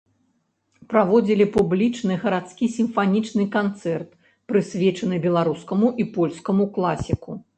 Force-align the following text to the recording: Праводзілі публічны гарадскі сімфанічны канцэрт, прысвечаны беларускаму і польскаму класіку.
Праводзілі 0.93 1.45
публічны 1.57 2.13
гарадскі 2.23 2.69
сімфанічны 2.79 3.45
канцэрт, 3.57 4.09
прысвечаны 4.51 5.15
беларускаму 5.29 5.87
і 6.05 6.07
польскаму 6.19 6.63
класіку. 6.79 7.31